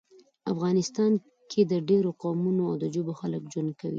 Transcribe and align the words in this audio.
افغانستان 0.53 1.11
کې 1.51 1.61
د 1.71 1.73
ډیرو 1.89 2.11
قومونو 2.23 2.63
او 2.69 2.75
ژبو 2.95 3.13
خلک 3.21 3.43
ژوند 3.51 3.71
کوي 3.79 3.89